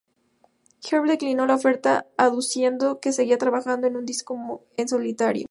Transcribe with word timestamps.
Jeff 0.81 1.05
declinó 1.05 1.45
la 1.45 1.53
oferta 1.53 2.07
aduciendo 2.17 2.99
que 2.99 3.11
seguía 3.13 3.37
trabajando 3.37 3.85
en 3.85 3.93
su 3.93 4.01
disco 4.01 4.65
en 4.75 4.87
solitario. 4.87 5.39